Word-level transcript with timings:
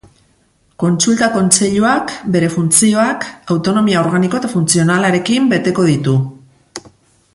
Kontsulta 0.83 1.27
Kontseiluak, 1.33 2.13
bere 2.35 2.49
funtzioak, 2.53 3.27
autonomia 3.57 4.01
organiko 4.01 4.41
eta 4.41 4.53
funtzionalarekin 4.55 5.53
beteko 5.53 5.87
ditu. 5.93 6.17